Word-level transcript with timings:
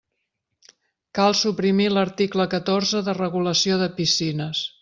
Cal 1.19 1.37
suprimir 1.41 1.87
l'article 1.97 2.49
catorze 2.57 3.05
de 3.11 3.19
regulació 3.23 3.81
de 3.87 3.93
piscines. 4.01 4.69